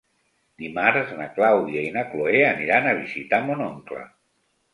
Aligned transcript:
Dimarts 0.61 1.11
na 1.19 1.27
Clàudia 1.35 1.83
i 1.89 1.91
na 1.99 2.05
Cloè 2.15 2.41
aniran 2.47 2.89
a 2.89 2.95
visitar 3.03 3.43
mon 3.51 3.63
oncle. 3.69 4.03